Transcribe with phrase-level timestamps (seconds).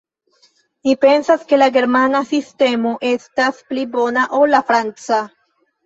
[0.87, 5.27] Ni pensas ke la germana sistemo estas pli bona ol la franca.